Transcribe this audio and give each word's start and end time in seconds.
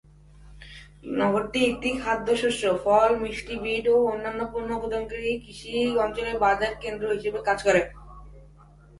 নগরীটি 1.19 1.59
একটি 1.65 1.89
খাদ্যশস্য, 2.01 2.63
ফল, 2.83 3.09
মিষ্টি 3.23 3.55
বিট 3.63 3.85
ও 3.87 3.97
অন্যান্য 4.11 4.41
পণ্য 4.51 4.69
উৎপাদনকারী 4.75 5.31
কৃষি 5.43 5.71
অঞ্চলের 6.03 6.37
বাজার 6.45 6.73
কেন্দ্র 6.83 7.05
হিসেবে 7.15 7.39
কাজ 7.47 7.59
করে। 7.67 7.81